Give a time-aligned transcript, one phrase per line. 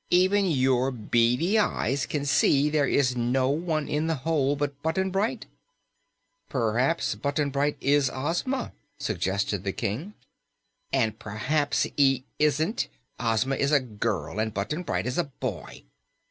[0.09, 5.11] "Even your beady eyes can see there is no one in the hole but Button
[5.11, 5.45] Bright."
[6.49, 10.15] "Perhaps Button Bright is Ozma," suggested the King.
[10.91, 12.87] "And perhaps he isn't!
[13.19, 15.83] Ozma is a girl, and Button Bright is a boy."